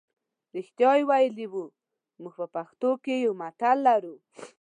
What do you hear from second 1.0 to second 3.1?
ویلي وو موږ په پښتو